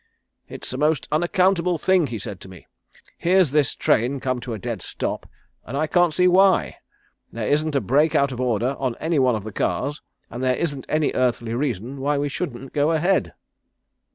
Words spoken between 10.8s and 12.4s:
any earthly reason why we